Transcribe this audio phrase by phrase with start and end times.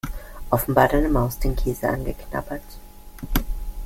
[0.49, 2.63] Offenbar hat eine Maus den Käse angeknabbert.